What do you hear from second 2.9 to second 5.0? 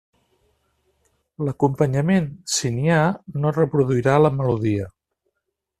ha, no reproduirà la melodia.